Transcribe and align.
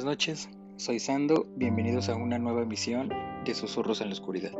Buenas 0.00 0.16
noches, 0.16 0.48
soy 0.78 0.98
Sando, 0.98 1.46
bienvenidos 1.56 2.08
a 2.08 2.16
una 2.16 2.38
nueva 2.38 2.62
emisión 2.62 3.10
de 3.44 3.54
Susurros 3.54 4.00
en 4.00 4.06
la 4.06 4.14
Oscuridad. 4.14 4.52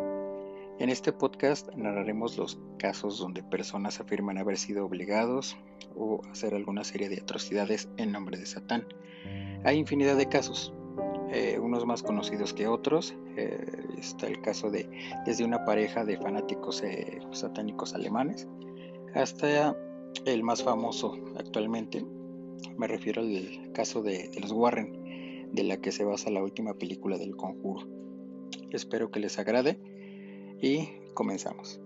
En 0.78 0.90
este 0.90 1.14
podcast 1.14 1.74
narraremos 1.76 2.36
los 2.36 2.58
casos 2.78 3.18
donde 3.18 3.42
personas 3.42 4.00
afirman 4.00 4.36
haber 4.36 4.58
sido 4.58 4.84
obligados 4.84 5.56
o 5.96 6.20
hacer 6.30 6.54
alguna 6.54 6.84
serie 6.84 7.08
de 7.08 7.22
atrocidades 7.22 7.88
en 7.96 8.12
nombre 8.12 8.36
de 8.36 8.44
Satán. 8.44 8.86
Hay 9.64 9.78
infinidad 9.78 10.18
de 10.18 10.28
casos, 10.28 10.74
eh, 11.30 11.58
unos 11.58 11.86
más 11.86 12.02
conocidos 12.02 12.52
que 12.52 12.66
otros. 12.66 13.16
Eh, 13.38 13.66
está 13.96 14.26
el 14.26 14.42
caso 14.42 14.70
de 14.70 14.90
desde 15.24 15.46
una 15.46 15.64
pareja 15.64 16.04
de 16.04 16.18
fanáticos 16.18 16.82
eh, 16.82 17.18
satánicos 17.30 17.94
alemanes 17.94 18.46
hasta 19.14 19.74
el 20.26 20.42
más 20.42 20.62
famoso 20.62 21.16
actualmente. 21.38 22.04
Me 22.76 22.86
refiero 22.86 23.22
al 23.22 23.72
caso 23.72 24.02
de 24.02 24.30
los 24.38 24.52
Warren, 24.52 24.99
de 25.52 25.64
la 25.64 25.78
que 25.78 25.92
se 25.92 26.04
basa 26.04 26.30
la 26.30 26.42
última 26.42 26.74
película 26.74 27.18
del 27.18 27.36
conjuro. 27.36 27.86
Espero 28.70 29.10
que 29.10 29.20
les 29.20 29.38
agrade 29.38 29.78
y 30.60 30.88
comenzamos. 31.14 31.80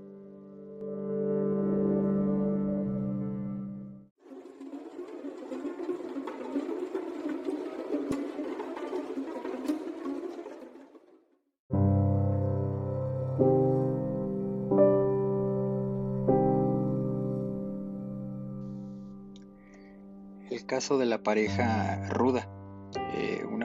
El 20.50 20.66
caso 20.66 20.98
de 20.98 21.06
la 21.06 21.22
pareja 21.22 22.08
ruda 22.10 22.53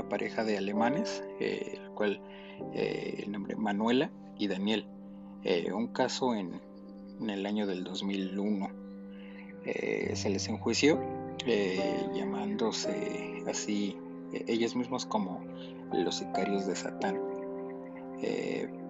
pareja 0.10 0.44
de 0.44 0.58
alemanes, 0.58 1.24
eh, 1.40 1.78
el 1.82 1.92
cual 1.92 2.22
eh, 2.74 3.24
el 3.24 3.32
nombre 3.32 3.56
Manuela 3.56 4.12
y 4.38 4.48
Daniel. 4.48 4.86
un 5.74 5.88
caso 5.88 6.36
en, 6.36 6.60
el 7.30 7.46
año 7.46 7.68
del 7.68 7.84
2001. 7.84 8.70
se 10.14 10.30
les 10.30 10.48
enjuició 10.48 11.00
llamándose 12.14 13.44
así 13.48 13.98
ellos 14.48 14.76
mismos 14.76 15.06
como 15.06 15.42
los 15.94 16.16
sicarios 16.16 16.66
de 16.66 16.76
Satán. 16.76 17.20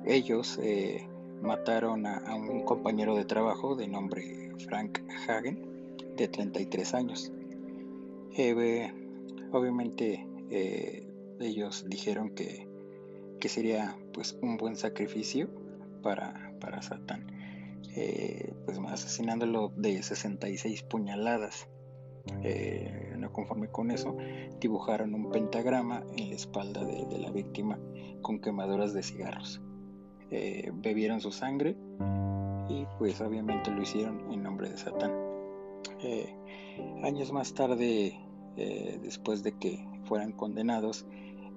ellos 0.06 0.60
mataron 1.42 2.06
a, 2.06 2.36
un 2.36 2.64
compañero 2.64 3.16
de 3.16 3.26
trabajo 3.26 3.76
de 3.76 3.88
nombre 3.88 4.52
Frank 4.68 5.00
Hagen, 5.28 5.60
de 6.16 6.28
33 6.28 6.94
años. 6.94 7.32
obviamente 9.52 10.28
eh, 10.52 11.09
ellos 11.40 11.86
dijeron 11.88 12.32
que, 12.32 12.68
sería 13.48 13.98
pues 14.14 14.38
un 14.42 14.58
buen 14.58 14.76
sacrificio 14.76 15.50
para, 16.04 16.54
para 16.60 16.82
Satán, 16.82 17.26
eh, 17.96 18.54
pues 18.66 18.78
asesinándolo 18.78 19.72
de 19.76 20.02
66 20.04 20.84
puñaladas. 20.84 21.68
Eh, 22.44 23.16
no 23.18 23.34
conforme 23.34 23.70
con 23.70 23.90
eso, 23.90 24.16
dibujaron 24.60 25.16
un 25.16 25.32
pentagrama 25.32 26.04
en 26.16 26.30
la 26.30 26.36
espalda 26.36 26.84
de, 26.84 27.18
la 27.18 27.32
víctima 27.32 27.80
con 28.22 28.40
quemaduras 28.40 28.94
de 28.94 29.02
cigarros. 29.02 29.62
bebieron 30.30 31.22
su 31.22 31.32
sangre 31.32 31.76
y 32.70 32.86
pues 33.00 33.20
obviamente 33.22 33.72
lo 33.72 33.82
hicieron 33.82 34.32
en 34.32 34.44
nombre 34.44 34.70
de 34.70 34.78
Satán. 34.78 35.12
años 37.04 37.32
más 37.32 37.54
tarde, 37.54 38.20
después 39.02 39.42
de 39.42 39.54
que 39.54 39.84
fueran 40.04 40.34
condenados, 40.34 41.06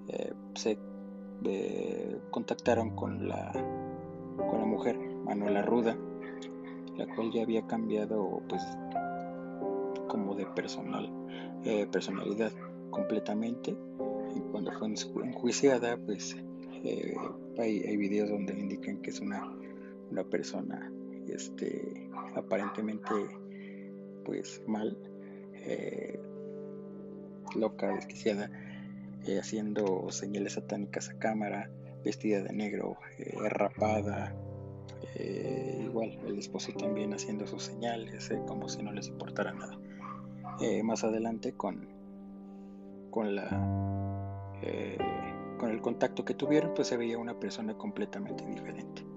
eh, 0.08 0.32
se 0.54 0.78
eh, 1.44 2.18
contactaron 2.30 2.94
con 2.96 3.28
la, 3.28 3.52
con 4.36 4.58
la 4.58 4.66
mujer, 4.66 4.98
Manuela 5.24 5.62
Ruda, 5.62 5.96
la 6.96 7.06
cual 7.14 7.32
ya 7.32 7.42
había 7.42 7.66
cambiado 7.66 8.42
pues 8.48 8.62
como 10.08 10.34
de 10.34 10.46
personal, 10.46 11.10
eh, 11.64 11.86
personalidad 11.90 12.52
completamente. 12.90 13.76
Y 14.34 14.40
cuando 14.50 14.72
fue 14.72 14.88
enjuiciada, 15.24 15.96
pues 15.96 16.36
hay, 17.58 17.80
hay, 17.80 17.96
videos 17.96 18.30
donde 18.30 18.58
indican 18.58 19.02
que 19.02 19.10
es 19.10 19.20
una, 19.20 19.46
una 20.10 20.24
persona 20.24 20.90
este, 21.28 22.10
aparentemente 22.34 23.14
pues 24.24 24.62
mal 24.66 24.96
loca, 27.54 27.94
desquiciada, 27.94 28.50
eh, 29.26 29.38
haciendo 29.38 30.10
señales 30.10 30.54
satánicas 30.54 31.08
a 31.10 31.18
cámara, 31.18 31.70
vestida 32.04 32.42
de 32.42 32.52
negro, 32.52 32.96
eh, 33.18 33.48
rapada. 33.48 34.34
Eh, 35.14 35.80
igual, 35.84 36.18
el 36.26 36.38
esposo 36.38 36.72
también 36.72 37.12
haciendo 37.12 37.46
sus 37.46 37.64
señales, 37.64 38.30
como 38.46 38.68
si 38.68 38.82
no 38.82 38.92
les 38.92 39.08
importara 39.08 39.52
nada. 39.52 39.78
más 40.84 41.04
adelante, 41.04 41.52
con, 41.52 41.88
con, 43.10 43.34
la, 43.34 43.48
con 45.58 45.70
el 45.70 45.80
contacto 45.80 46.24
que 46.24 46.34
tuvieron, 46.34 46.72
pues 46.74 46.88
se 46.88 46.96
veía 46.96 47.18
una 47.18 47.38
persona 47.38 47.74
completamente 47.74 48.44
diferente. 48.46 49.11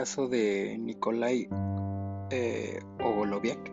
Caso 0.00 0.28
de 0.28 0.78
Nikolai 0.78 1.46
eh, 2.30 2.80
Ogoloviak, 3.04 3.70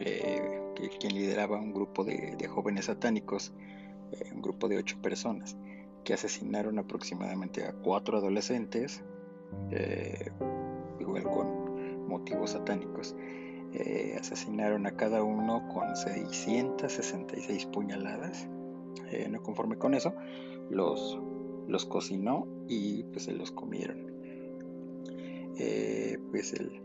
eh, 0.00 0.60
quien 0.98 1.14
lideraba 1.14 1.56
un 1.56 1.72
grupo 1.72 2.02
de, 2.02 2.48
jóvenes 2.48 2.86
satánicos, 2.86 3.52
eh, 4.10 4.32
un 4.34 4.42
grupo 4.42 4.66
de 4.66 4.76
ocho 4.76 5.00
personas, 5.00 5.56
que 6.02 6.14
asesinaron 6.14 6.80
aproximadamente 6.80 7.64
a 7.64 7.74
cuatro 7.74 8.18
adolescentes, 8.18 9.04
igual 10.98 11.22
con 11.22 12.08
motivos 12.08 12.50
satánicos. 12.50 13.14
asesinaron 14.18 14.84
a 14.88 14.96
cada 14.96 15.22
uno 15.22 15.68
con 15.72 15.94
666 15.94 17.66
puñaladas. 17.66 18.48
no 19.30 19.42
conforme 19.44 19.78
con 19.78 19.94
eso, 19.94 20.12
los, 20.70 21.20
los 21.68 21.86
cocinó 21.86 22.48
y 22.66 23.04
pues 23.04 23.26
se 23.26 23.32
los 23.32 23.52
comieron. 23.52 24.17
Eh, 25.56 26.18
pues 26.30 26.52
el, 26.52 26.82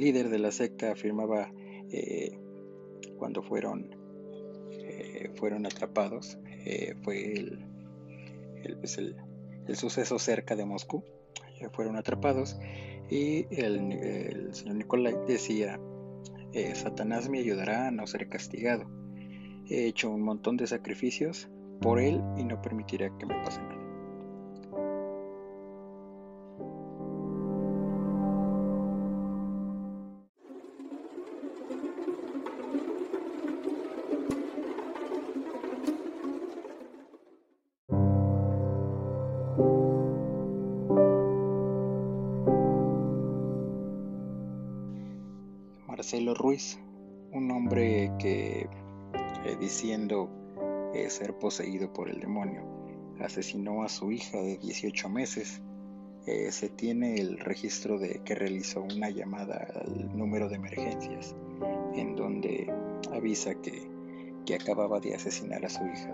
líder 0.00 0.28
de 0.28 0.38
la 0.40 0.50
secta 0.50 0.90
afirmaba 0.92 1.52
eh, 1.90 2.36
cuando 3.16 3.42
fueron, 3.42 3.94
eh, 4.72 5.30
fueron 5.36 5.66
atrapados, 5.66 6.38
fue 7.02 7.32
el, 7.32 7.64
el, 8.64 8.76
pues 8.78 8.98
el, 8.98 9.16
suceso 9.74 10.18
cerca 10.18 10.56
de 10.56 10.64
Moscú, 10.64 11.04
fueron 11.72 11.96
atrapados 11.96 12.58
y 13.08 13.46
el, 13.50 14.52
señor 14.52 14.76
Nicolai 14.76 15.14
decía, 15.28 15.80
Satanás 16.74 17.28
me 17.28 17.38
ayudará 17.38 17.86
a 17.86 17.90
no 17.92 18.06
ser 18.06 18.28
castigado. 18.28 18.90
He 19.68 19.86
hecho 19.86 20.10
un 20.10 20.22
montón 20.22 20.56
de 20.56 20.66
sacrificios 20.66 21.48
por 21.80 22.00
él 22.00 22.20
y 22.36 22.44
no 22.44 22.60
permitirá 22.60 23.16
que 23.16 23.26
me 23.26 23.34
pase. 23.44 23.60
Ruiz, 46.42 46.76
un 47.30 47.52
hombre 47.52 48.10
que 48.18 48.68
diciendo 49.60 50.28
ser 51.08 51.34
poseído 51.38 51.92
por 51.92 52.08
el 52.08 52.18
demonio 52.18 52.64
asesinó 53.20 53.84
a 53.84 53.88
su 53.88 54.10
hija 54.10 54.38
de 54.38 54.58
18 54.58 55.08
meses. 55.08 55.62
se 56.24 56.68
tiene 56.70 57.14
el 57.14 57.38
registro 57.38 57.96
de 57.96 58.20
que 58.24 58.34
realizó 58.34 58.82
una 58.82 59.08
llamada 59.10 59.68
al 59.84 60.18
número 60.18 60.48
de 60.48 60.56
emergencias 60.56 61.36
en 61.94 62.16
donde 62.16 62.66
avisa 63.12 63.54
que, 63.54 63.88
acababa 64.52 64.98
de 64.98 65.14
asesinar 65.14 65.64
a 65.64 65.68
su 65.68 65.84
hija 65.84 66.12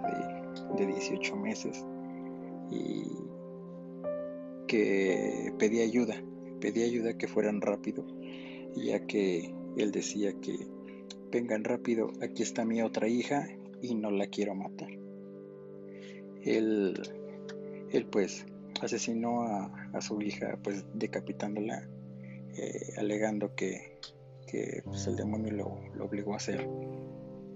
de, 0.77 0.85
de 0.85 0.93
18 0.93 1.37
meses 1.37 1.87
y 2.71 3.05
que 4.67 5.55
pedía 5.59 5.85
ayuda, 5.85 6.23
pedía 6.61 6.85
ayuda 6.85 7.17
que 7.17 7.27
fueran 7.27 7.63
rápido, 7.63 8.05
ya 8.77 9.07
que 9.07 9.58
él 9.79 9.93
decía 9.93 10.33
que 10.41 10.67
vengan 11.31 11.65
rápido, 11.65 12.11
aquí 12.23 12.43
está 12.43 12.65
mi 12.65 12.83
otra 12.83 13.09
hija 13.09 13.49
y 13.81 13.95
no 13.95 14.11
la 14.11 14.27
quiero 14.27 14.55
matar. 14.55 14.91
Él, 16.43 17.01
él 17.93 18.07
pues 18.07 18.47
asesinó 18.81 19.43
a, 19.43 20.01
su 20.01 20.21
hija 20.23 20.59
pues 20.63 20.85
decapitándola, 20.95 21.89
eh, 22.57 22.95
alegando 22.97 23.55
que, 23.55 23.99
pues, 24.85 25.07
el 25.07 25.17
demonio 25.17 25.53
lo, 25.53 26.05
obligó 26.05 26.35
a 26.35 26.37
hacer. 26.37 26.69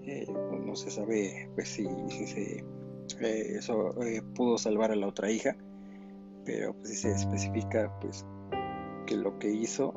Eh, 0.04 0.26
no 0.64 0.74
se 0.74 0.90
sabe 0.90 1.48
pues 1.54 1.68
si, 1.68 1.86
se 2.26 2.64
eh, 3.20 3.56
eso 3.56 3.94
pudo 4.34 4.58
salvar 4.58 4.90
a 4.90 4.96
la 4.96 5.06
otra 5.06 5.30
hija 5.30 5.56
pero 6.44 6.74
pues 6.74 6.88
si 6.88 6.96
se 6.96 7.12
especifica 7.12 8.00
pues 8.00 8.26
que 9.06 9.16
lo 9.16 9.38
que 9.38 9.52
hizo 9.52 9.94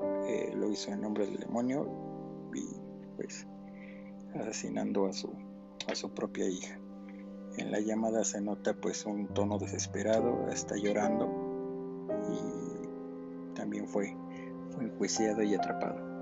lo 0.53 0.69
hizo 0.69 0.91
en 0.91 1.01
nombre 1.01 1.25
del 1.25 1.37
demonio 1.37 2.14
y 2.55 2.67
pues 3.15 3.47
asesinando 4.33 5.07
a 5.07 5.13
su 5.13 5.31
a 5.87 5.95
su 5.95 6.13
propia 6.13 6.47
hija. 6.47 6.79
En 7.57 7.71
la 7.71 7.79
llamada 7.79 8.23
se 8.23 8.41
nota 8.41 8.73
pues 8.73 9.05
un 9.05 9.27
tono 9.27 9.59
desesperado 9.59 10.49
está 10.49 10.75
llorando 10.75 11.29
y 12.31 13.55
también 13.55 13.87
fue 13.87 14.15
fue 14.71 14.85
enjuiciado 14.85 15.43
y 15.43 15.53
atrapado 15.53 16.14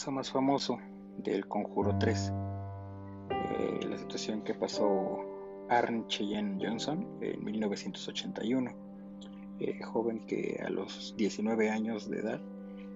caso 0.00 0.12
más 0.12 0.30
famoso 0.30 0.78
del 1.18 1.46
Conjuro 1.46 1.98
3, 1.98 2.32
eh, 3.28 3.86
la 3.86 3.98
situación 3.98 4.40
que 4.40 4.54
pasó 4.54 5.20
Arne 5.68 6.04
Cheyenne 6.06 6.56
Johnson 6.58 7.06
en 7.20 7.44
1981, 7.44 8.70
eh, 9.58 9.82
joven 9.82 10.20
que 10.20 10.58
a 10.64 10.70
los 10.70 11.14
19 11.18 11.68
años 11.68 12.08
de 12.08 12.20
edad 12.20 12.40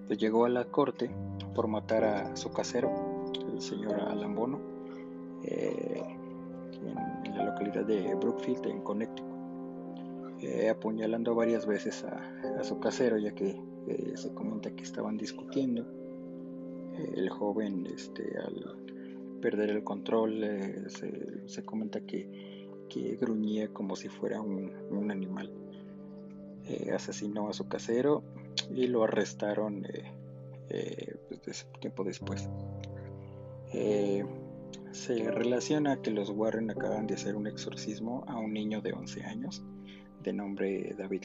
pues 0.07 0.17
llegó 0.17 0.45
a 0.45 0.49
la 0.49 0.65
corte 0.65 1.11
por 1.53 1.67
matar 1.67 2.05
a 2.05 2.35
su 2.35 2.51
casero, 2.51 2.89
el 3.53 3.61
señor 3.61 4.01
Alan 4.01 4.33
Bono, 4.33 4.59
eh, 5.43 6.01
en, 7.23 7.37
la 7.37 7.45
localidad 7.51 7.85
de 7.85 8.15
Brookfield, 8.15 8.65
en 8.65 8.81
Connecticut, 8.81 9.31
apuñalando 10.71 11.35
varias 11.35 11.67
veces 11.67 12.03
a, 12.03 12.59
a, 12.59 12.63
su 12.63 12.79
casero, 12.79 13.19
ya 13.19 13.35
que 13.35 13.61
se 14.15 14.33
comenta 14.33 14.71
que 14.71 14.81
estaban 14.81 15.17
discutiendo 15.17 15.85
el 17.15 17.29
joven 17.29 17.87
este, 17.87 18.37
al 18.37 18.75
perder 19.41 19.69
el 19.69 19.83
control 19.83 20.43
eh, 20.43 20.85
se, 21.45 21.63
comenta 21.63 22.01
que, 22.01 22.55
gruñía 23.19 23.67
como 23.73 23.95
si 23.95 24.07
fuera 24.07 24.41
un, 24.41 25.11
animal. 25.11 25.51
Eh, 26.67 26.91
asesinó 26.93 27.49
a 27.49 27.53
su 27.53 27.67
casero 27.67 28.23
y 28.73 28.87
lo 28.87 29.03
arrestaron 29.03 29.85
eh, 30.69 31.15
pues, 31.43 31.67
tiempo 31.79 32.03
después. 32.03 32.49
se 34.91 35.31
relaciona 35.31 36.01
que 36.01 36.11
los 36.11 36.29
Warren 36.29 36.71
acaban 36.71 37.05
de 37.05 37.15
hacer 37.15 37.35
un 37.35 37.47
exorcismo 37.47 38.23
a 38.27 38.37
un 38.39 38.53
niño 38.53 38.81
de 38.81 38.93
11 38.93 39.23
años 39.25 39.63
de 40.23 40.33
nombre 40.33 40.95
David 40.97 41.23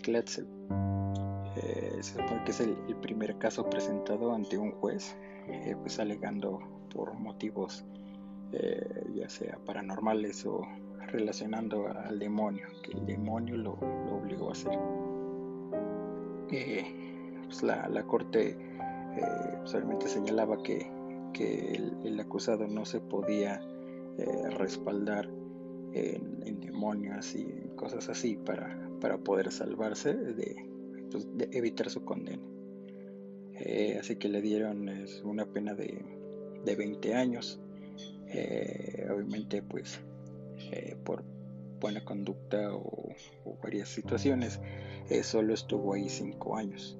Kletzel. 1.60 2.02
se 2.02 2.12
supone 2.14 2.44
que 2.44 2.50
es 2.50 2.60
el, 2.60 2.76
primer 3.00 3.38
caso 3.38 3.68
presentado 3.68 4.34
ante 4.34 4.58
un 4.58 4.72
juez 4.72 5.16
eh, 5.46 5.74
pues 5.80 5.98
alegando 5.98 6.60
por 6.92 7.14
motivos 7.14 7.84
eh, 8.52 9.04
ya 9.14 9.28
sea 9.28 9.58
paranormales 9.64 10.44
o 10.46 10.62
relacionando 11.06 11.88
al 11.88 12.18
demonio, 12.18 12.66
que 12.82 12.92
el 12.92 13.06
demonio 13.06 13.56
lo, 13.56 13.72
obligó 13.72 14.50
a 14.50 14.52
hacer. 14.52 14.78
Eh, 16.50 16.84
pues 17.44 17.62
la, 17.62 18.02
corte 18.04 18.56
solamente 19.64 20.08
señalaba 20.08 20.62
que, 20.62 20.90
el, 21.34 22.20
acusado 22.20 22.66
no 22.66 22.84
se 22.84 23.00
podía 23.00 23.60
respaldar 24.58 25.28
en, 25.92 26.60
demonios 26.60 27.34
y 27.34 27.46
cosas 27.76 28.08
así 28.08 28.36
para, 28.36 28.88
para 29.00 29.18
poder 29.18 29.50
salvarse 29.50 30.14
de, 30.14 30.69
pues, 31.10 31.26
de 31.36 31.48
evitar 31.52 31.90
su 31.90 32.04
condena. 32.04 32.42
Eh, 33.58 33.98
así 34.00 34.16
que 34.16 34.28
le 34.28 34.40
dieron 34.40 34.88
una 35.24 35.46
pena 35.46 35.74
de, 35.74 36.04
20 36.64 37.14
años. 37.14 37.60
Eh, 38.28 39.06
obviamente, 39.12 39.62
pues 39.62 40.00
eh, 40.72 40.96
por 41.04 41.24
buena 41.80 42.04
conducta 42.04 42.74
o, 42.74 43.14
varias 43.62 43.88
situaciones, 43.88 44.60
solo 45.22 45.54
estuvo 45.54 45.94
ahí 45.94 46.08
5 46.08 46.56
años. 46.56 46.98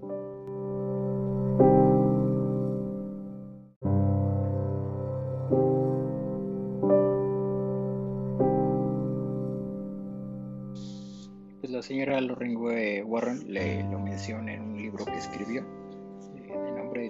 La 11.81 11.87
señora 11.87 12.21
Loringwe 12.21 13.03
Warren 13.05 13.51
le 13.51 13.83
lo 13.85 13.99
menciona 13.99 14.53
en 14.53 14.61
un 14.61 14.77
libro 14.77 15.07
que 15.07 15.17
escribió 15.17 15.65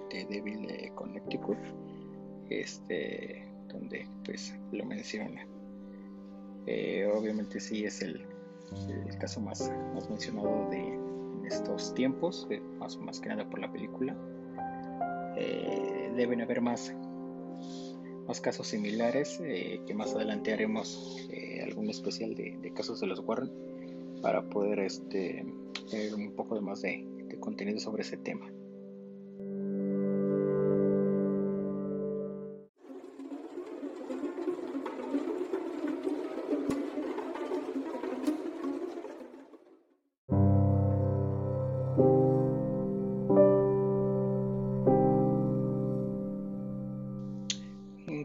de 0.09 0.27
Devil 0.31 0.69
de 0.69 0.93
Connecticut, 0.95 1.59
este, 2.49 3.49
donde 3.67 4.07
pues 4.25 4.57
lo 4.71 4.85
menciona. 4.85 5.45
Eh, 6.67 7.11
obviamente 7.13 7.59
sí 7.59 7.85
es 7.85 8.01
el, 8.01 8.25
caso 9.19 9.41
más, 9.41 9.73
más 9.93 10.09
mencionado 10.09 10.71
de 10.71 10.97
estos 11.49 11.93
tiempos, 11.95 12.47
más, 12.79 12.97
más 12.99 13.19
que 13.19 13.29
nada 13.31 13.51
por 13.51 13.59
la 13.59 13.73
película. 13.73 14.17
Eh, 15.37 16.13
deben 16.15 16.43
haber 16.43 16.61
más, 16.61 16.95
más 18.29 18.41
casos 18.41 18.69
similares 18.69 19.41
eh, 19.43 19.81
que 19.85 19.95
más 19.95 20.15
adelante 20.15 20.53
haremos 20.53 21.29
algún 21.65 21.91
especial 21.91 22.37
de, 22.37 22.73
casos 22.73 23.01
de 23.01 23.09
los 23.09 23.19
Warren 23.19 23.70
para 24.23 24.43
poder 24.43 24.81
este, 24.81 25.45
tener 25.91 26.15
un 26.15 26.33
poco 26.35 26.55
de 26.55 26.61
más 26.61 26.83
de 26.83 27.37
contenido 27.41 27.79
sobre 27.79 28.03
ese 28.03 28.17
tema. 28.17 28.51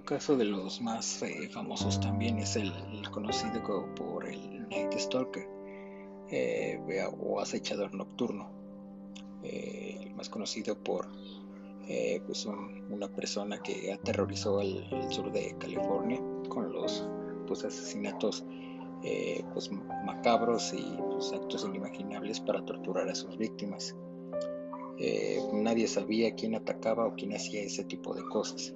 caso 0.06 0.38
de 0.38 0.46
los 0.46 0.82
más 0.82 1.22
eh, 1.24 1.50
famosos 1.50 2.00
también 2.00 2.38
es 2.38 2.56
el, 2.56 2.72
conocido 3.12 3.62
por 3.96 4.26
el 4.26 4.68
Night 4.70 4.94
Stalker 4.98 5.65
eh, 6.32 6.80
o 7.20 7.40
acechador 7.40 7.94
nocturno, 7.94 8.50
eh, 9.44 10.00
el 10.02 10.16
más 10.16 10.30
conocido 10.30 10.78
por 10.78 11.08
pues 12.26 12.48
una 12.90 13.08
persona 13.10 13.62
que 13.62 13.94
aterrorizó 13.94 14.60
al, 14.60 15.12
sur 15.12 15.32
de 15.32 15.56
California 15.60 16.20
con 16.50 16.74
los 16.74 17.08
pues, 17.46 17.64
asesinatos 17.64 18.44
pues, 19.54 19.70
macabros 20.04 20.74
y 20.74 20.98
pues, 21.12 21.32
actos 21.32 21.64
inimaginables 21.64 22.40
para 22.40 22.66
torturar 22.66 23.08
a 23.08 23.14
sus 23.14 23.38
víctimas. 23.38 23.96
nadie 25.54 25.88
sabía 25.88 26.34
quién 26.34 26.56
atacaba 26.56 27.06
o 27.06 27.14
quién 27.14 27.36
hacía 27.36 27.62
ese 27.62 27.84
tipo 27.84 28.16
de 28.16 28.24
cosas 28.24 28.74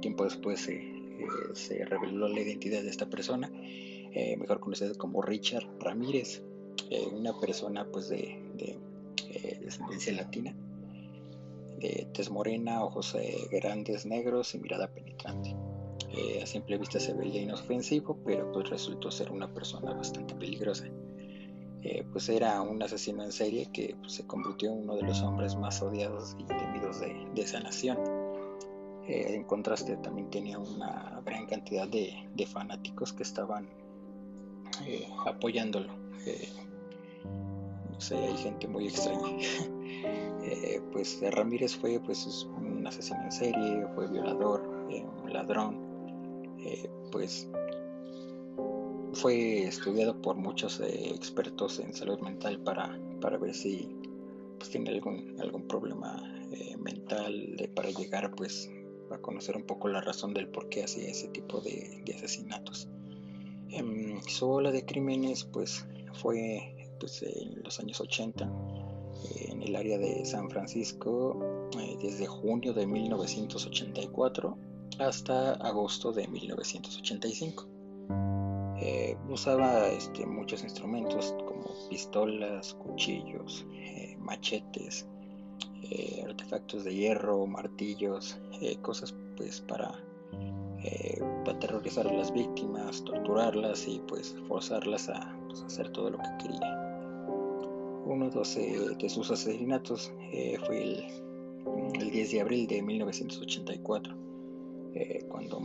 tiempo 0.00 0.24
después 0.24 0.68
eh, 0.68 1.24
se 1.54 1.84
reveló 1.84 2.28
la 2.28 2.40
identidad 2.40 2.82
de 2.82 2.90
esta 2.90 3.08
persona, 3.08 3.50
eh, 4.12 4.36
mejor 4.36 4.60
conocida 4.60 4.94
como 4.94 5.22
Richard 5.22 5.66
Ramírez, 5.80 6.42
eh, 6.90 7.06
una 7.12 7.38
persona 7.38 7.86
pues 7.86 8.08
de, 8.08 8.40
de 8.54 8.78
descendencia 9.60 10.12
latina, 10.14 10.54
de 11.78 12.08
tez 12.12 12.30
morena, 12.30 12.82
ojos 12.82 13.16
grandes 13.50 14.06
negros 14.06 14.54
y 14.54 14.58
mirada 14.58 14.88
penetrante. 14.88 15.54
a 16.42 16.46
simple 16.46 16.78
vista 16.78 16.98
se 16.98 17.12
veía 17.12 17.42
inofensivo, 17.42 18.18
pero 18.24 18.50
pues 18.50 18.70
resultó 18.70 19.10
ser 19.10 19.30
una 19.30 19.52
persona 19.52 19.92
bastante 19.92 20.34
peligrosa. 20.34 20.86
pues 22.10 22.28
era 22.28 22.62
un 22.62 22.82
asesino 22.82 23.22
en 23.22 23.32
serie 23.32 23.68
que 23.72 23.94
pues, 24.00 24.14
se 24.14 24.26
convirtió 24.26 24.72
en 24.72 24.78
uno 24.78 24.96
de 24.96 25.02
los 25.02 25.22
hombres 25.22 25.54
más 25.56 25.80
odiados 25.82 26.34
y 26.38 26.44
temidos 26.44 27.00
de, 27.00 27.14
de 27.34 27.42
esa 27.42 27.60
nación. 27.60 27.98
Eh, 29.08 29.34
en 29.34 29.44
contraste 29.44 29.96
también 29.96 30.28
tenía 30.28 30.58
una 30.58 31.22
gran 31.24 31.46
cantidad 31.46 31.88
de, 31.88 32.46
fanáticos 32.46 33.14
que 33.14 33.22
estaban 33.22 33.66
eh, 34.86 35.08
apoyándolo. 35.26 35.92
Eh, 36.26 36.48
no 37.92 38.00
sé, 38.00 38.16
hay 38.16 38.36
gente 38.36 38.68
muy 38.68 38.88
extraña. 38.88 39.22
pues 40.92 41.20
Ramírez 41.32 41.76
fue 41.76 42.00
pues 42.00 42.46
un 42.56 42.86
asesino 42.86 43.22
en 43.22 43.32
serie, 43.32 43.86
fue 43.94 44.08
violador, 44.08 44.62
un 45.22 45.32
ladrón, 45.32 45.78
pues 47.12 47.48
fue 49.12 49.64
estudiado 49.64 50.20
por 50.22 50.36
muchos 50.36 50.80
expertos 50.80 51.78
en 51.80 51.92
salud 51.92 52.18
mental 52.20 52.60
para, 52.60 52.98
para 53.20 53.36
ver 53.36 53.54
si 53.54 53.94
pues, 54.58 54.70
tiene 54.70 54.90
algún, 54.90 55.36
algún 55.40 55.66
problema 55.66 56.22
mental 56.78 57.70
para 57.74 57.90
llegar 57.90 58.34
pues 58.34 58.70
a 59.14 59.18
conocer 59.18 59.56
un 59.56 59.64
poco 59.64 59.88
la 59.88 60.00
razón 60.00 60.34
del 60.34 60.48
por 60.48 60.68
qué 60.68 60.84
hacía 60.84 61.08
ese 61.08 61.28
tipo 61.28 61.60
de, 61.60 62.02
asesinatos. 62.14 62.88
Em, 63.70 64.20
su 64.22 64.48
ola 64.50 64.70
de 64.70 64.84
crímenes 64.84 65.44
pues 65.44 65.86
fue 66.14 66.74
pues, 66.98 67.22
en 67.22 67.62
los 67.62 67.78
años 67.80 68.00
80 68.00 68.44
eh, 68.44 69.48
en 69.50 69.62
el 69.62 69.76
área 69.76 69.98
de 69.98 70.24
San 70.24 70.48
Francisco 70.50 71.68
eh, 71.78 71.96
desde 72.00 72.26
junio 72.26 72.72
de 72.72 72.86
1984 72.86 74.58
hasta 74.98 75.52
agosto 75.52 76.12
de 76.12 76.26
1985. 76.28 77.68
Eh, 78.80 79.16
usaba 79.28 79.88
este, 79.88 80.24
muchos 80.24 80.62
instrumentos 80.62 81.34
como 81.46 81.66
pistolas, 81.90 82.74
cuchillos, 82.74 83.66
machetes, 84.18 85.06
eh, 85.90 86.22
artefactos 86.24 86.84
de 86.84 86.94
hierro, 86.94 87.46
martillos, 87.46 88.38
eh, 88.60 88.76
cosas 88.82 89.14
pues 89.36 89.60
para, 89.60 89.92
eh, 90.84 91.20
aterrorizar 91.46 92.06
a 92.06 92.12
las 92.12 92.32
víctimas, 92.32 93.02
torturarlas 93.04 93.86
y 93.88 94.00
pues 94.06 94.36
forzarlas 94.46 95.08
a 95.08 95.36
pues, 95.48 95.62
hacer 95.62 95.90
todo 95.90 96.10
lo 96.10 96.18
que 96.18 96.44
quería. 96.44 96.84
Uno 98.04 98.30
de 98.30 99.08
sus 99.08 99.30
asesinatos 99.30 100.12
fue 100.66 100.82
el, 100.82 102.10
10 102.10 102.30
de 102.30 102.40
abril 102.40 102.66
de 102.66 102.80
1984, 102.82 104.16
cuando 105.28 105.60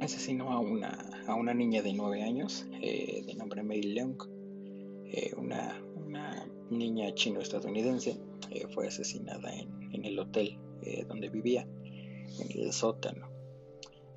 asesinó 0.00 0.50
a 0.50 0.58
una, 0.58 0.98
a 1.28 1.34
una 1.34 1.54
niña 1.54 1.82
de 1.82 1.92
9 1.92 2.22
años 2.22 2.66
de 2.80 3.34
nombre 3.36 3.62
Mei 3.62 3.82
Leung, 3.82 4.20
una, 5.36 5.80
una 5.94 6.48
niña 6.70 7.14
chino-estadounidense 7.14 8.18
eh, 8.50 8.66
fue 8.68 8.88
asesinada 8.88 9.52
en, 9.54 10.04
el 10.04 10.18
hotel 10.18 10.58
eh, 10.82 11.04
donde 11.06 11.28
vivía, 11.28 11.66
en 12.40 12.60
el 12.60 12.72
sótano, 12.72 13.28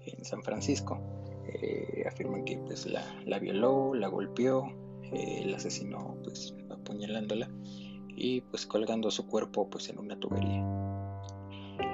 en 0.06 0.26
San 0.26 0.44
Francisco. 0.44 1.00
Eh, 1.48 2.04
afirman 2.08 2.46
que 2.46 2.58
pues 2.58 2.86
la, 2.86 3.40
violó, 3.40 3.94
la 3.94 4.08
golpeó, 4.08 4.72
la 5.12 5.58
asesinó 5.58 6.18
pues 6.24 6.56
apuñalándola 6.70 7.50
y 8.08 8.42
pues 8.42 8.66
colgando 8.66 9.12
su 9.12 9.28
cuerpo 9.28 9.70
pues 9.70 9.90
en 9.90 10.00
una 10.00 10.20
tubería. 10.20 10.66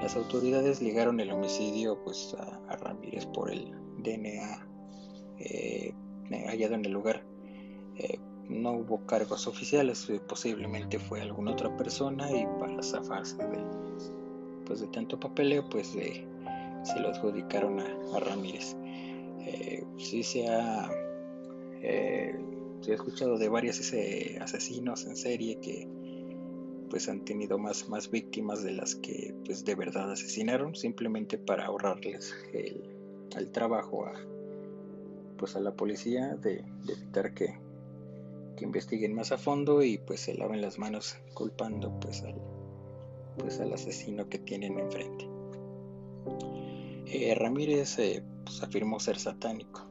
Las 0.02 0.16
autoridades 0.16 0.82
ligaron 0.82 1.20
el 1.20 1.32
homicidio 1.32 2.04
pues 2.04 2.36
a, 2.38 2.76
Ramírez 2.76 3.26
por 3.28 3.52
el 3.52 3.72
DNA 4.04 4.68
hallado 6.48 6.76
en 6.76 6.86
el 6.86 6.92
lugar 6.92 7.24
no 8.50 8.74
hubo 8.74 9.06
cargos 9.06 9.48
oficiales, 9.48 10.10
eh, 10.10 10.22
posiblemente 10.28 11.00
fue 11.00 11.22
alguna 11.22 11.52
otra 11.52 11.76
persona 11.76 12.32
y 12.32 12.46
para 12.60 12.82
zafarse 12.82 13.38
de, 13.38 13.60
pues 14.66 14.80
de 14.80 14.88
tanto 14.88 15.20
papeleo, 15.20 15.68
pues 15.70 15.96
se 16.84 17.00
lo 17.00 17.10
adjudicaron 17.10 17.80
a, 17.80 18.20
Ramírez. 18.20 18.76
Eh, 19.46 19.84
sí 19.98 20.24
se 20.24 20.48
ha, 20.48 20.90
eh, 21.82 22.36
se 22.82 22.92
ha 22.92 22.96
escuchado 22.96 23.38
de 23.38 23.50
varios 23.50 23.80
asesinos 24.42 25.06
en 25.06 25.16
serie 25.16 25.60
que 25.60 25.88
pues 26.90 27.10
han 27.10 27.26
tenido 27.26 27.58
más, 27.58 27.90
más 27.90 28.10
víctimas 28.10 28.64
de 28.64 28.72
las 28.72 28.96
que 28.96 29.36
pues 29.46 29.66
de 29.66 29.76
verdad 29.76 30.12
asesinaron, 30.12 30.76
simplemente 30.76 31.38
para 31.38 31.66
ahorrarles 31.66 32.34
el, 32.54 32.96
trabajo 33.52 34.06
a, 34.06 34.14
pues 35.38 35.56
a 35.56 35.60
la 35.60 35.74
policía 35.74 36.36
de 36.36 36.64
evitar 36.88 37.34
que 37.34 37.60
que 38.58 38.66
investiguen 38.66 39.14
más 39.14 39.32
a 39.32 39.38
fondo 39.38 39.84
y 39.84 40.00
pues 40.00 40.22
se 40.22 40.34
laven 40.34 40.62
las 40.62 40.80
manos 40.80 41.16
culpando 41.34 41.98
pues 42.02 42.24
al, 42.24 42.36
pues 43.38 43.60
al 43.62 43.72
asesino 43.72 44.28
que 44.28 44.40
tienen 44.40 44.80
enfrente. 44.80 45.30
Eh, 47.10 47.34
Ramírez 47.36 48.00
eh, 48.00 48.24
pues, 48.44 48.62
afirmó 48.62 49.00
ser 49.00 49.18
satánico 49.18 49.88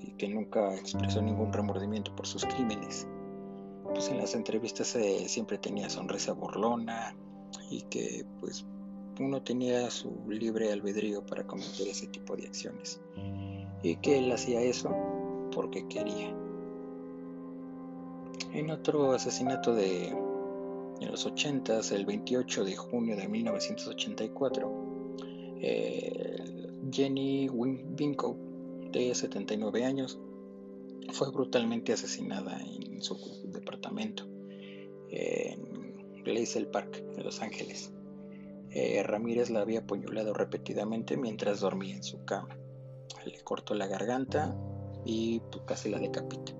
y 0.00 0.12
que 0.12 0.28
nunca 0.28 0.74
expresó 0.74 1.20
ningún 1.20 1.52
remordimiento 1.52 2.14
por 2.16 2.26
sus 2.26 2.44
crímenes. 2.44 3.06
Pues 3.84 4.08
en 4.08 4.18
las 4.18 4.34
entrevistas 4.34 4.96
eh, 4.96 5.28
siempre 5.28 5.58
tenía 5.58 5.88
sonrisa 5.90 6.32
burlona 6.32 7.14
y 7.70 7.82
que 7.82 8.24
pues 8.40 8.64
uno 9.20 9.42
tenía 9.42 9.90
su 9.90 10.12
libre 10.28 10.72
albedrío 10.72 11.24
para 11.24 11.46
cometer 11.46 11.88
ese 11.88 12.06
tipo 12.08 12.36
de 12.36 12.46
acciones 12.46 13.00
y 13.82 13.96
que 13.96 14.18
él 14.18 14.32
hacía 14.32 14.60
eso 14.60 14.90
porque 15.54 15.86
quería. 15.88 16.34
En 18.52 18.70
otro 18.70 19.12
asesinato 19.12 19.74
de 19.74 20.08
en 20.08 21.10
los 21.10 21.26
80, 21.26 21.80
el 21.92 22.06
28 22.06 22.64
de 22.64 22.76
junio 22.76 23.16
de 23.16 23.28
1984, 23.28 24.72
eh, 25.60 26.35
Jenny 26.90 27.48
Winko, 27.48 28.36
de 28.92 29.14
79 29.14 29.84
años, 29.84 30.18
fue 31.12 31.30
brutalmente 31.30 31.92
asesinada 31.92 32.60
en 32.60 33.00
su 33.02 33.16
departamento 33.44 34.26
en 35.10 36.22
Blaisdell 36.24 36.68
Park, 36.68 37.02
en 37.16 37.24
Los 37.24 37.40
Ángeles. 37.40 37.92
Eh, 38.70 39.02
Ramírez 39.02 39.50
la 39.50 39.60
había 39.60 39.80
apuñalado 39.80 40.34
repetidamente 40.34 41.16
mientras 41.16 41.60
dormía 41.60 41.94
en 41.94 42.02
su 42.02 42.24
cama. 42.24 42.58
Le 43.24 43.40
cortó 43.42 43.74
la 43.74 43.86
garganta 43.86 44.56
y 45.04 45.40
pues, 45.50 45.64
casi 45.66 45.88
la 45.88 45.98
decapitó. 45.98 46.52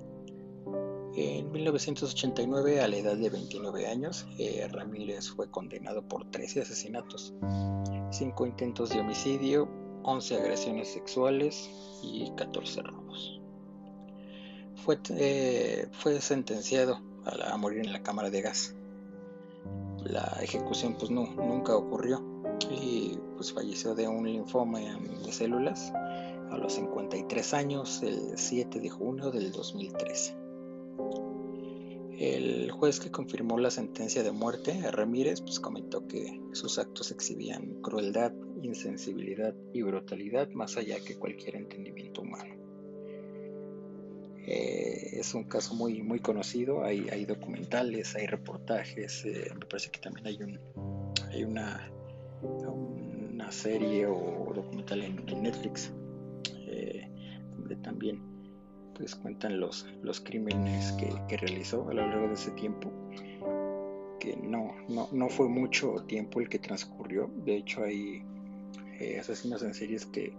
En 1.14 1.50
1989, 1.50 2.80
a 2.80 2.88
la 2.88 2.96
edad 2.96 3.16
de 3.16 3.30
29 3.30 3.86
años, 3.86 4.26
eh, 4.38 4.68
Ramírez 4.70 5.30
fue 5.30 5.50
condenado 5.50 6.06
por 6.06 6.30
13 6.30 6.60
asesinatos, 6.60 7.34
5 8.10 8.46
intentos 8.46 8.90
de 8.90 9.00
homicidio, 9.00 9.68
11 10.06 10.36
agresiones 10.36 10.88
sexuales 10.88 11.68
y 12.00 12.30
14 12.36 12.80
robos. 12.82 13.40
Fue, 14.76 14.98
eh, 15.10 15.88
fue 15.90 16.20
sentenciado 16.20 17.00
a, 17.24 17.56
morir 17.56 17.80
en 17.84 17.92
la 17.92 18.04
cámara 18.04 18.30
de 18.30 18.40
gas. 18.40 18.76
La 20.04 20.38
ejecución 20.40 20.94
pues 20.96 21.10
no, 21.10 21.26
nunca 21.26 21.76
ocurrió 21.76 22.22
y 22.70 23.18
pues 23.34 23.52
falleció 23.52 23.96
de 23.96 24.06
un 24.06 24.30
linfoma 24.30 24.78
de 24.78 25.32
células 25.32 25.92
a 26.50 26.56
los 26.56 26.74
53 26.74 27.54
años 27.54 28.00
el 28.04 28.38
7 28.38 28.78
de 28.78 28.88
junio 28.88 29.32
del 29.32 29.50
2013. 29.50 30.36
El 32.18 32.70
juez 32.70 33.00
que 33.00 33.10
confirmó 33.10 33.58
la 33.58 33.72
sentencia 33.72 34.22
de 34.22 34.30
muerte 34.30 34.86
a 34.86 34.92
Ramírez 34.92 35.40
pues, 35.40 35.58
comentó 35.58 36.06
que 36.06 36.40
sus 36.52 36.78
actos 36.78 37.10
exhibían 37.10 37.82
crueldad, 37.82 38.32
insensibilidad 38.66 39.54
y 39.72 39.82
brutalidad 39.82 40.50
más 40.50 40.76
allá 40.76 40.96
que 41.04 41.16
cualquier 41.16 41.56
entendimiento 41.56 42.22
humano. 42.22 42.54
Eh, 44.46 45.18
es 45.18 45.34
un 45.34 45.44
caso 45.44 45.74
muy, 45.74 46.02
muy 46.02 46.20
conocido, 46.20 46.84
hay, 46.84 47.08
hay 47.10 47.24
documentales, 47.24 48.14
hay 48.14 48.26
reportajes, 48.28 49.24
eh, 49.24 49.50
me 49.58 49.66
parece 49.66 49.90
que 49.90 49.98
también 49.98 50.26
hay, 50.28 50.40
un, 50.40 50.60
hay 51.32 51.42
una, 51.42 51.90
una 52.42 53.50
serie 53.50 54.06
o 54.06 54.52
documental 54.54 55.02
en, 55.02 55.42
Netflix 55.42 55.92
eh, 56.68 57.10
donde 57.56 57.74
también 57.76 58.22
pues 58.94 59.16
cuentan 59.16 59.58
los, 59.58 59.86
los 60.02 60.20
crímenes 60.20 60.92
que, 60.92 61.36
realizó 61.36 61.88
a 61.88 61.94
lo 61.94 62.06
largo 62.06 62.28
de 62.28 62.34
ese 62.34 62.52
tiempo, 62.52 62.90
que 64.20 64.36
no, 64.36 64.74
no, 65.12 65.28
fue 65.28 65.48
mucho 65.48 66.04
tiempo 66.06 66.40
el 66.40 66.48
que 66.48 66.60
transcurrió, 66.60 67.30
de 67.44 67.56
hecho 67.56 67.82
hay 67.82 68.24
eh, 69.00 69.18
asesinos 69.18 69.62
en 69.62 69.74
series 69.74 70.06
que, 70.06 70.36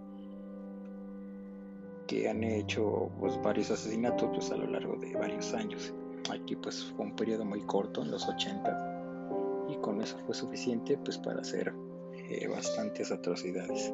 que 2.06 2.28
han 2.28 2.42
hecho 2.42 3.10
pues, 3.20 3.40
varios 3.42 3.70
asesinatos 3.70 4.28
pues, 4.32 4.50
a 4.50 4.56
lo 4.56 4.66
largo 4.66 4.96
de 4.96 5.14
varios 5.14 5.52
años. 5.54 5.94
Aquí 6.30 6.56
pues 6.56 6.84
fue 6.96 7.06
un 7.06 7.16
periodo 7.16 7.44
muy 7.44 7.60
corto, 7.62 8.02
en 8.02 8.10
los 8.10 8.28
80, 8.28 9.66
y 9.68 9.76
con 9.76 10.00
eso 10.00 10.18
fue 10.26 10.34
suficiente 10.34 10.98
pues 10.98 11.18
para 11.18 11.40
hacer 11.40 11.72
eh, 12.14 12.48
bastantes 12.48 13.10
atrocidades. 13.12 13.92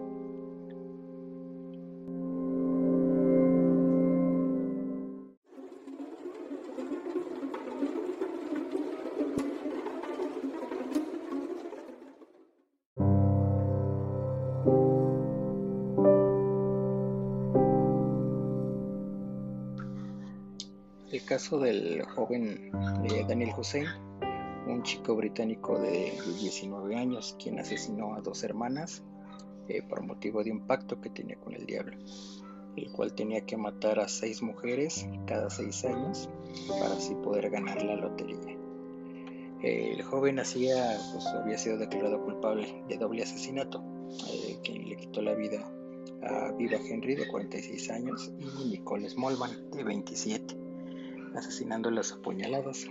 Del 21.50 22.02
joven 22.04 22.70
eh, 23.04 23.24
Daniel 23.28 23.50
Hussein, 23.56 23.86
un 24.66 24.82
chico 24.82 25.14
británico 25.14 25.78
de 25.78 26.18
19 26.40 26.96
años, 26.96 27.36
quien 27.38 27.58
asesinó 27.58 28.14
a 28.14 28.22
dos 28.22 28.42
hermanas 28.44 29.02
eh, 29.68 29.82
por 29.82 30.02
motivo 30.02 30.42
de 30.42 30.50
un 30.50 30.66
pacto 30.66 31.02
que 31.02 31.10
tenía 31.10 31.36
con 31.36 31.54
el 31.54 31.66
diablo, 31.66 31.98
el 32.76 32.90
cual 32.92 33.12
tenía 33.12 33.44
que 33.44 33.58
matar 33.58 34.00
a 34.00 34.08
seis 34.08 34.40
mujeres 34.40 35.06
cada 35.26 35.50
seis 35.50 35.84
años 35.84 36.30
para 36.66 36.94
así 36.94 37.14
poder 37.16 37.50
ganar 37.50 37.82
la 37.82 37.96
lotería. 37.96 38.56
El 39.62 40.02
joven 40.02 40.38
hacía, 40.38 40.98
pues, 41.12 41.26
había 41.26 41.58
sido 41.58 41.76
declarado 41.76 42.24
culpable 42.24 42.82
de 42.88 42.96
doble 42.96 43.22
asesinato, 43.22 43.84
eh, 44.32 44.58
quien 44.64 44.88
le 44.88 44.96
quitó 44.96 45.20
la 45.20 45.34
vida 45.34 45.70
a 46.22 46.52
Viva 46.52 46.78
Henry 46.78 47.16
de 47.16 47.28
46 47.28 47.90
años 47.90 48.32
y 48.38 48.70
Nicole 48.70 49.10
Smallman 49.10 49.70
de 49.72 49.84
27 49.84 50.63
asesinando 51.35 51.91
las 51.91 52.12
apuñaladas 52.12 52.87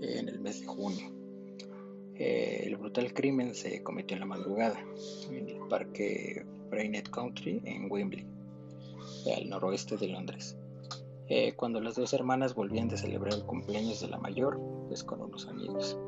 en 0.00 0.28
el 0.28 0.40
mes 0.40 0.60
de 0.60 0.66
junio. 0.66 1.12
Eh, 2.14 2.64
el 2.66 2.76
brutal 2.76 3.12
crimen 3.12 3.54
se 3.54 3.82
cometió 3.82 4.14
en 4.14 4.20
la 4.20 4.26
madrugada 4.26 4.78
en 5.30 5.48
el 5.48 5.58
parque 5.68 6.46
Brainet 6.70 7.10
Country 7.10 7.60
en 7.64 7.90
Wembley, 7.90 8.26
al 9.36 9.48
noroeste 9.48 9.96
de 9.96 10.08
Londres. 10.08 10.56
Eh, 11.28 11.54
cuando 11.56 11.80
las 11.80 11.96
dos 11.96 12.12
hermanas 12.12 12.54
volvían 12.54 12.88
de 12.88 12.96
celebrar 12.96 13.34
el 13.34 13.44
cumpleaños 13.44 14.00
de 14.00 14.08
la 14.08 14.18
mayor, 14.18 14.60
pues 14.88 15.02
con 15.04 15.20
unos 15.20 15.46
amigos. 15.48 15.98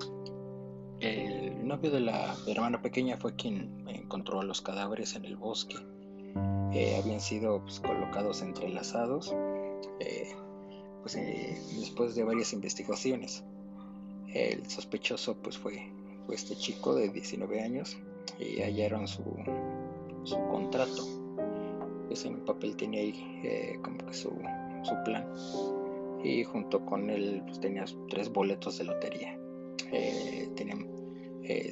El 1.00 1.66
novio 1.66 1.90
de 1.90 2.00
la 2.00 2.34
hermana 2.46 2.80
pequeña 2.80 3.16
fue 3.16 3.34
quien 3.34 3.84
encontró 3.88 4.42
los 4.42 4.62
cadáveres 4.62 5.14
en 5.14 5.24
el 5.24 5.36
bosque. 5.36 5.76
Eh, 6.72 6.96
habían 7.02 7.20
sido 7.20 7.60
pues, 7.62 7.80
colocados 7.80 8.42
entrelazados 8.42 9.34
pues, 11.08 11.16
eh, 11.16 11.56
después 11.78 12.14
de 12.14 12.22
varias 12.22 12.52
investigaciones. 12.52 13.42
El 14.34 14.68
sospechoso 14.68 15.38
pues 15.38 15.56
fue, 15.56 15.90
este 16.30 16.54
chico 16.54 16.94
de 16.94 17.08
19 17.08 17.62
años 17.62 17.96
y 18.38 18.60
hallaron 18.60 19.08
su, 19.08 19.22
su 20.24 20.36
contrato. 20.50 21.02
Pues 22.08 22.26
en 22.26 22.34
un 22.34 22.44
papel 22.44 22.76
tenía 22.76 23.00
ahí 23.00 23.40
eh, 23.42 23.78
como 23.82 23.96
que 24.04 24.12
su, 24.12 24.32
plan. 25.06 25.26
Y 26.22 26.44
junto 26.44 26.84
con 26.84 27.08
él 27.08 27.42
pues, 27.46 27.58
tenía 27.58 27.86
tres 28.10 28.28
boletos 28.30 28.76
de 28.76 28.84
lotería. 28.84 29.40
Eh, 29.90 30.50
tenían 30.56 30.86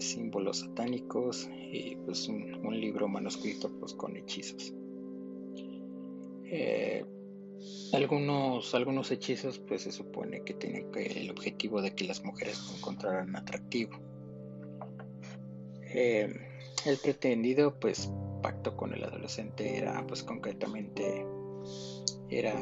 símbolos 0.01 0.61
satánicos 0.61 1.51
y 1.71 1.97
pues 1.97 2.27
un, 2.29 2.81
libro 2.81 3.07
manuscrito 3.07 3.71
pues 3.79 3.93
con 3.93 4.17
hechizos. 4.17 4.73
Algunos, 7.93 8.75
algunos 8.75 9.11
hechizos 9.11 9.59
pues 9.59 9.83
se 9.83 9.93
supone 9.93 10.43
que 10.43 10.55
tienen 10.55 10.91
el 10.95 11.31
objetivo 11.31 11.81
de 11.81 11.95
que 11.95 12.05
las 12.05 12.25
mujeres 12.25 12.61
lo 12.69 12.77
encontraran 12.77 13.35
atractivo. 13.37 13.99
Eh, 15.83 16.29
el 16.85 16.99
pretendido 16.99 17.79
pues 17.79 18.11
pacto 18.43 18.77
con 18.77 18.93
el 18.93 19.03
adolescente 19.03 19.79
era 19.79 20.07
pues 20.07 20.23
concretamente 20.23 21.27
era 22.29 22.55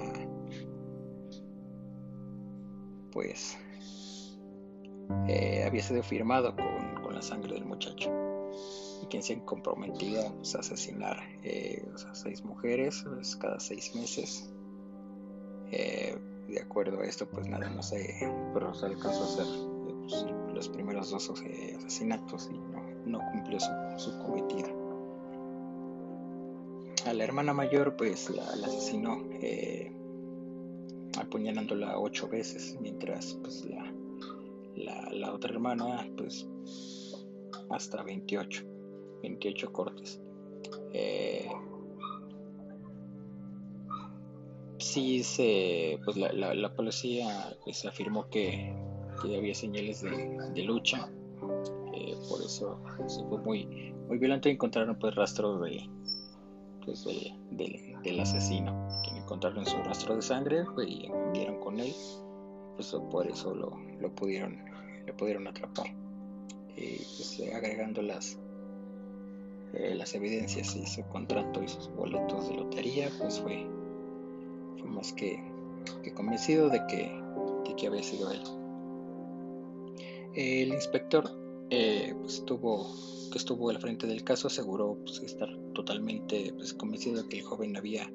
pues 3.13 3.57
eh, 5.29 5.65
había 5.67 5.83
sido 5.83 6.03
firmado 6.03 6.55
con, 6.57 7.15
la 7.15 7.23
sangre 7.23 7.55
del 7.55 7.65
muchacho 7.65 8.11
y 9.03 9.07
quien 9.07 9.23
se 9.23 9.39
comprometía 9.45 10.33
pues, 10.37 10.57
a 10.57 10.61
asesinar 10.61 11.19
eh, 11.45 11.87
seis 12.13 12.43
mujeres 12.43 13.05
pues, 13.07 13.37
cada 13.37 13.61
seis 13.61 13.95
meses 13.95 14.54
eh, 15.77 16.17
de 16.49 16.61
acuerdo 16.61 17.01
a 17.01 17.05
esto, 17.05 17.27
pues 17.27 17.49
nada 17.49 17.69
más, 17.71 17.93
eh, 17.93 18.31
pero 18.53 18.73
se 18.75 18.87
alcanzó 18.87 19.23
a 19.23 19.27
hacer 19.27 19.47
pues, 20.03 20.27
los 20.55 20.69
primeros 20.69 21.11
dos 21.11 21.33
eh, 21.45 21.75
asesinatos 21.77 22.49
y 22.53 23.09
no, 23.11 23.19
cumplió 23.33 23.59
su, 23.97 24.19
cometido. 24.25 24.69
A 27.07 27.13
la 27.13 27.25
hermana 27.25 27.53
mayor, 27.53 27.97
pues 27.97 28.31
la, 28.31 28.45
asesinó 28.45 29.25
apuñalándola 31.19 31.99
ocho 31.99 32.29
veces, 32.29 32.79
mientras 32.81 33.35
pues 33.43 33.65
la, 33.65 33.93
la, 35.11 35.33
otra 35.33 35.53
hermana, 35.53 36.09
pues 36.17 36.47
hasta 37.71 38.03
28, 38.03 38.65
28 39.23 39.73
cortes. 39.73 40.21
Eh, 40.93 41.49
sí 44.95 45.25
se, 45.25 45.99
pues 46.05 46.17
la, 46.17 46.33
la, 46.33 46.75
policía 46.75 47.57
pues, 47.65 47.85
afirmó 47.85 48.29
que, 48.31 48.73
había 49.25 49.55
señales 49.55 50.03
de, 50.03 50.63
lucha, 50.63 51.09
eh, 51.93 52.15
por 52.29 52.41
eso 52.43 52.79
se 53.09 53.25
fue 53.25 53.39
muy, 53.39 53.67
muy 54.07 54.19
violento 54.19 54.49
y 54.49 54.53
encontraron 54.53 54.97
pues 54.99 55.15
rastros 55.17 55.61
de, 55.63 55.89
pues, 56.85 57.05
del 57.51 58.21
asesino, 58.21 58.89
quien 59.03 59.17
encontraron 59.17 59.67
su 59.67 59.77
rastro 59.79 60.15
de 60.15 60.23
sangre 60.23 60.65
y 60.87 61.11
dieron 61.33 61.59
con 61.59 61.81
él, 61.81 61.93
pues 62.77 62.95
por 63.11 63.27
eso 63.27 63.53
lo, 63.53 63.77
lo 64.01 64.15
pudieron, 64.15 64.65
lo 65.07 65.17
pudieron 65.17 65.49
atrapar. 65.49 65.87
Y 66.77 66.97
pues 66.97 67.43
agregando 67.53 68.03
las, 68.03 68.39
eh, 69.75 69.95
las 69.97 70.15
evidencias 70.15 70.77
y 70.77 70.87
su 70.87 71.03
contrato 71.09 71.63
y 71.63 71.69
sus 71.69 71.89
boletos 71.95 72.49
de 72.49 72.57
lotería, 72.57 73.09
pues 73.19 73.41
fue 73.41 73.67
más 74.85 75.13
que, 75.13 75.43
convencido 76.15 76.69
de 76.69 76.81
que, 76.87 77.11
que 77.77 77.87
había 77.87 78.03
sido 78.03 78.31
él. 78.31 78.41
El 80.35 80.69
inspector 80.69 81.31
eh, 81.71 82.15
pues, 82.21 82.35
estuvo, 82.35 82.87
que 83.31 83.39
estuvo 83.39 83.71
al 83.71 83.79
frente 83.79 84.07
del 84.07 84.25
caso 84.25 84.49
aseguró 84.49 84.99
pues, 85.05 85.21
estar 85.21 85.49
totalmente 85.73 86.53
pues, 86.57 86.75
convencido 86.75 87.23
de 87.23 87.29
que 87.29 87.39
el 87.39 87.45
joven 87.45 87.77
había 87.77 88.11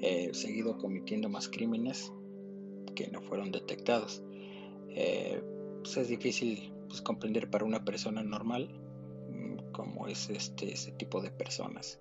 eh, 0.00 0.30
seguido 0.32 0.78
cometiendo 0.78 1.28
más 1.28 1.48
crímenes 1.48 2.12
que 2.94 3.08
no 3.08 3.22
fueron 3.22 3.52
detectados. 3.52 4.22
Eh, 4.90 5.42
pues, 5.82 5.96
es 5.96 6.08
difícil 6.08 6.72
comprender 7.02 7.48
para 7.48 7.64
una 7.64 7.84
persona 7.84 8.22
normal 8.22 8.68
mm, 9.30 9.72
cómo 9.72 10.06
es 10.08 10.28
este, 10.30 10.72
ese 10.72 10.92
tipo 10.92 11.20
de 11.22 11.30
personas. 11.30 11.98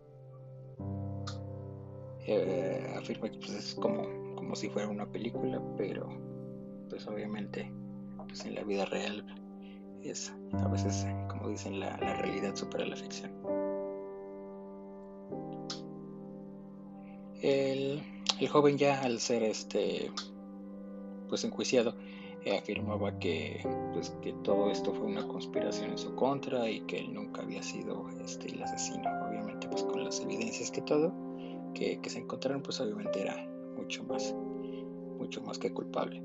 Eh, 2.28 2.94
afirma 2.98 3.30
que 3.30 3.40
pues, 3.40 3.52
es 3.52 3.76
como, 3.76 4.36
como 4.36 4.56
si 4.56 4.70
fuera 4.70 4.88
una 4.88 5.08
película, 5.08 5.62
pero 5.78 6.08
pues 6.90 7.08
obviamente 7.08 7.72
pues, 8.28 8.46
en 8.46 8.56
la 8.56 8.64
vida 8.64 8.86
real 8.86 9.26
es 10.04 10.34
a 10.54 10.68
veces, 10.68 11.06
como 11.30 11.50
dicen, 11.50 11.80
la, 11.80 11.96
realidad 11.98 12.56
supera 12.56 12.86
la 12.86 12.96
ficción. 12.96 13.32
El, 17.42 18.02
joven 18.50 18.78
ya 18.78 19.02
al 19.02 19.20
ser 19.20 19.44
este 19.44 20.12
pues 21.30 21.44
enjuiciado 21.44 21.96
eh, 22.44 22.58
afirmaba 22.58 23.18
que 23.20 23.62
pues 23.94 24.10
que 24.22 24.34
todo 24.44 24.72
esto 24.72 24.94
fue 24.94 25.06
una 25.06 25.28
conspiración 25.28 25.92
en 25.92 25.98
su 25.98 26.16
contra 26.16 26.70
y 26.70 26.82
que 26.82 26.98
él 26.98 27.14
nunca 27.14 27.44
había 27.44 27.62
sido 27.62 28.10
este 28.26 28.48
el 28.52 28.64
asesino 28.64 29.10
obviamente 29.28 29.68
pues 29.68 29.84
con 29.84 30.04
las 30.04 30.20
evidencias 30.20 30.72
que 30.72 30.82
todo 30.82 31.14
que, 31.74 32.00
se 32.08 32.20
encontraron, 32.20 32.62
pues 32.62 32.80
obviamente 32.80 33.22
era 33.22 33.36
mucho 33.78 34.04
más, 34.04 34.36
mucho 35.18 35.42
más 35.42 35.58
que 35.58 35.74
culpable. 35.74 36.24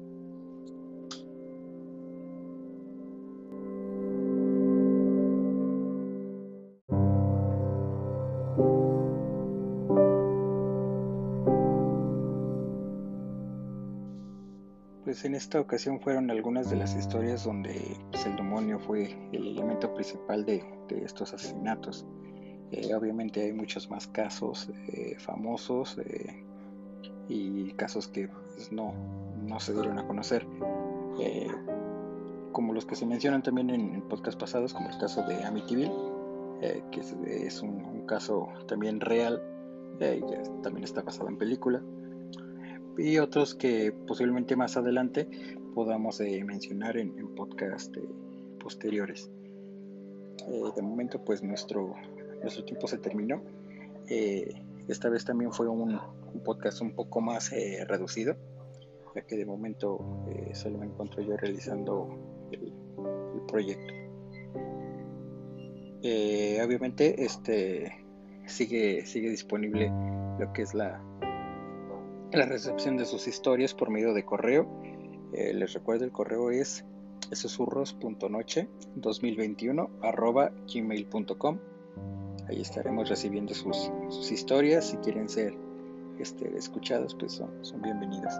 Pues 15.05 15.25
en 15.25 15.37
esta 15.37 15.61
ocasión 15.61 16.01
fueron 16.01 16.31
algunas 16.31 16.69
de 16.69 16.77
las 16.77 16.97
historias 16.97 17.45
donde 17.45 17.97
pues, 18.11 18.27
el 18.27 18.37
demonio 18.37 18.79
fue 18.81 19.17
el 19.33 19.47
elemento 19.47 19.95
principal 19.95 20.45
de 20.45 20.63
estos 21.05 21.33
asesinatos. 21.33 22.05
Eh, 22.73 22.95
obviamente 22.95 23.43
hay 23.43 23.53
muchos 23.53 23.89
más 23.91 24.09
casos 24.09 24.69
eh, 24.89 25.17
famosos 25.19 25.99
eh, 25.99 26.45
y 27.29 27.73
casos 27.73 28.09
que 28.09 28.29
pues, 28.29 28.73
no, 28.73 28.93
no, 29.47 29.61
se 29.61 29.73
dieron 29.73 29.99
a 29.99 30.07
conocer. 30.07 30.47
como 32.53 32.73
los 32.73 32.87
que 32.87 32.97
se 32.97 33.07
mencionan 33.07 33.43
también 33.43 33.71
en, 33.71 34.03
podcast 34.09 34.39
pasados, 34.39 34.73
como 34.73 34.89
el 34.89 34.99
caso 34.99 35.23
de 35.23 35.45
Amityville, 35.45 35.93
que 36.91 37.01
es, 37.47 37.63
un, 37.63 38.07
caso 38.07 38.49
también 38.67 39.01
real, 39.01 39.43
también 40.63 40.85
está 40.85 41.03
basado 41.03 41.29
en 41.29 41.37
película, 41.37 41.83
y 42.97 43.19
otros 43.19 43.55
que 43.55 43.93
posiblemente 43.93 44.57
más 44.57 44.77
adelante 44.77 45.29
podamos 45.75 46.21
mencionar 46.21 46.97
en, 46.97 47.19
en 47.19 47.35
podcast 47.35 47.95
posteriores. 48.59 49.31
de 50.77 50.83
momento, 50.83 51.23
pues 51.23 51.43
nuestro, 51.43 51.95
nuestro 52.43 52.65
tiempo 52.65 52.87
se 52.87 52.99
terminó. 52.99 53.43
esta 54.89 55.09
vez 55.09 55.25
también 55.25 55.53
fue 55.53 55.69
un, 55.69 56.01
podcast 56.45 56.83
un 56.83 56.95
poco 56.95 57.21
más 57.21 57.51
reducido 57.89 58.37
ya 59.15 59.23
que 59.23 59.37
de 59.37 59.47
momento 59.47 59.99
solo 60.53 60.79
me 60.79 60.87
encuentro 60.87 61.23
yo 61.23 61.37
realizando 61.39 62.09
el, 62.53 62.73
proyecto. 63.49 63.95
Eh, 66.03 66.61
obviamente 66.65 67.25
este 67.25 68.05
sigue, 68.47 69.07
sigue 69.07 69.31
disponible 69.31 69.91
lo 70.39 70.53
que 70.53 70.63
es 70.63 70.75
la, 70.75 71.03
la 72.33 72.47
recepción 72.47 72.97
de 72.97 73.07
sus 73.07 73.27
historias 73.27 73.75
por 73.75 73.91
medio 73.91 74.15
de 74.15 74.25
correo. 74.25 74.69
Eh, 75.33 75.53
les 75.55 75.73
recuerdo 75.73 76.05
el 76.05 76.13
correo 76.13 76.51
es 76.51 76.85
susurros.noche 77.33 78.69
2021 78.95 79.91
arroba 80.03 80.53
gmail.com 80.73 81.59
ahí 82.49 82.61
estaremos 82.61 83.09
recibiendo 83.09 83.55
sus, 83.55 83.91
historias 84.31 84.91
si 84.91 84.97
quieren 84.99 85.29
ser 85.29 85.55
este, 86.19 86.57
escuchados 86.57 87.15
pues 87.15 87.33
son, 87.33 87.51
son 87.65 87.83
bienvenidos 87.83 88.35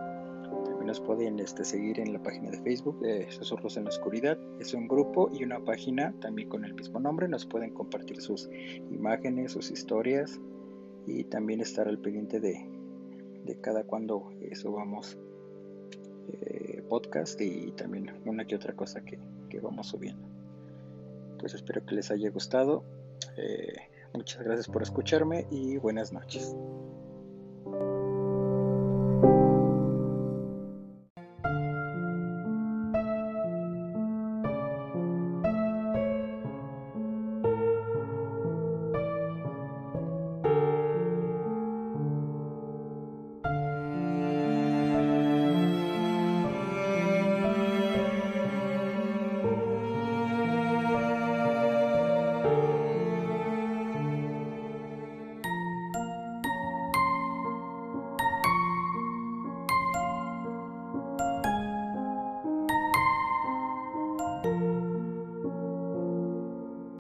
nos 0.87 1.01
pueden 1.01 1.41
este, 1.41 1.65
seguir 1.65 1.99
en 1.99 2.13
la 2.13 2.23
página 2.23 2.51
de 2.51 2.61
Facebook 2.61 3.01
de 3.01 3.31
Susurros 3.33 3.77
en 3.77 3.85
la 3.85 3.91
Oscuridad. 3.91 4.39
Es 4.61 4.73
un 4.73 4.87
grupo 4.87 5.29
y 5.33 5.43
una 5.43 5.59
página 5.59 6.15
también 6.21 6.49
con 6.49 6.65
el 6.65 6.75
mismo 6.75 7.01
nombre. 7.01 7.27
Nos 7.27 7.45
pueden 7.45 7.75
compartir 7.75 8.23
sus 8.23 8.49
imágenes, 8.93 9.53
sus 9.53 9.73
historias 9.73 10.41
y 11.05 11.25
también 11.25 11.61
estar 11.61 11.89
al 11.89 11.99
pendiente 11.99 12.39
de, 12.39 12.71
cada 13.61 13.83
cuando 13.83 14.31
subamos 14.55 15.19
eh, 16.29 16.83
podcast 16.89 17.41
y 17.41 17.73
también 17.73 18.13
una 18.25 18.45
que 18.45 18.55
otra 18.55 18.75
cosa 18.75 19.05
que, 19.05 19.19
que, 19.51 19.59
vamos 19.59 19.89
subiendo. 19.89 20.29
Pues 21.39 21.55
espero 21.55 21.85
que 21.85 21.97
les 21.97 22.13
haya 22.13 22.31
gustado. 22.31 22.85
Eh, 23.37 23.75
muchas 24.17 24.43
gracias 24.43 24.67
por 24.69 24.83
escucharme 24.83 25.47
y 25.51 25.77
buenas 25.77 26.13
noches. 26.13 26.55